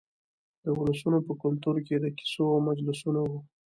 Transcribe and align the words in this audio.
د 0.63 0.65
ولسونو 0.79 1.19
په 1.27 1.33
کلتور 1.43 1.75
کې 1.85 1.95
د 1.99 2.05
کیسو 2.17 2.45
مجلسونه 2.67 3.19
وو. 3.27 3.39